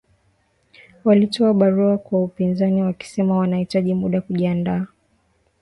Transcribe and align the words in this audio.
Walitoa 1.03 1.53
barua 1.53 1.97
kwa 1.97 2.23
upinzani 2.23 2.81
wakisema 2.81 3.37
wanahitaji 3.37 3.93
muda 3.93 4.21
kujiandaa 4.21 4.85